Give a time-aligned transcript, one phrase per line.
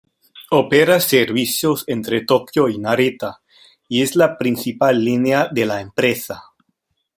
[0.59, 3.43] Opera servicios entre Tokio y Narita,
[3.87, 6.41] y es la principal línea de la empresa.